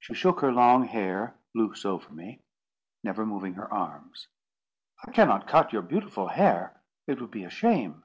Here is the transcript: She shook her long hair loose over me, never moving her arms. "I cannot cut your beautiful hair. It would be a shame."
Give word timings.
She 0.00 0.14
shook 0.14 0.40
her 0.40 0.50
long 0.50 0.82
hair 0.84 1.36
loose 1.54 1.84
over 1.84 2.12
me, 2.12 2.42
never 3.04 3.24
moving 3.24 3.54
her 3.54 3.72
arms. 3.72 4.26
"I 5.06 5.12
cannot 5.12 5.46
cut 5.46 5.72
your 5.72 5.82
beautiful 5.82 6.26
hair. 6.26 6.82
It 7.06 7.20
would 7.20 7.30
be 7.30 7.44
a 7.44 7.50
shame." 7.50 8.02